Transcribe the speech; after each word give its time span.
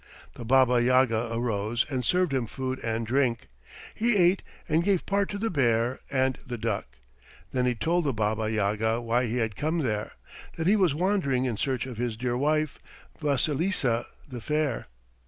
The 0.33 0.43
Baba 0.43 0.81
Yaga 0.81 1.29
arose 1.31 1.85
and 1.87 2.03
served 2.03 2.33
him 2.33 2.47
food 2.47 2.79
and 2.83 3.05
drink. 3.05 3.49
He 3.93 4.17
ate 4.17 4.41
and 4.67 4.83
gave 4.83 5.05
part 5.05 5.29
to 5.29 5.37
the 5.37 5.51
bear 5.51 5.99
and 6.09 6.39
the 6.43 6.57
duck. 6.57 6.97
Then 7.51 7.67
he 7.67 7.75
told 7.75 8.05
the 8.05 8.11
Baba 8.11 8.49
Yaga 8.51 8.99
why 8.99 9.27
he 9.27 9.35
had 9.37 9.55
come 9.55 9.77
there 9.83 10.13
that 10.55 10.65
he 10.65 10.75
was 10.75 10.95
wandering 10.95 11.45
in 11.45 11.55
search 11.55 11.85
of 11.85 11.97
his 11.99 12.17
dear 12.17 12.35
wife, 12.35 12.79
Vasilisa 13.19 14.07
the 14.27 14.41
Fair. 14.41 14.87